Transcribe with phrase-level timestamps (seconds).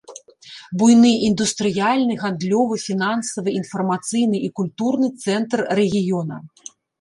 [0.81, 6.35] Буйны індустрыяльны, гандлёвы, фінансавы, інфармацыйны і культурны цэнтр рэгіёна.